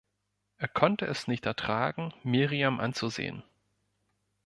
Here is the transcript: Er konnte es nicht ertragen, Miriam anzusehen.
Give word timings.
Er 0.57 0.67
konnte 0.67 1.05
es 1.05 1.27
nicht 1.27 1.45
ertragen, 1.45 2.11
Miriam 2.23 2.79
anzusehen. 2.79 3.43